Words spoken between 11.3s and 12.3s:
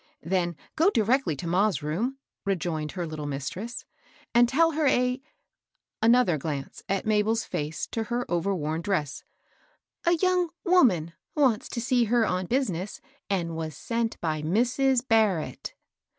wsinis to see her